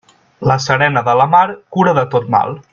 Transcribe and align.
La 0.51 0.55
serena 0.67 1.03
de 1.09 1.15
la 1.21 1.27
mar 1.35 1.45
cura 1.77 1.97
de 2.01 2.09
tot 2.17 2.35
mal. 2.39 2.61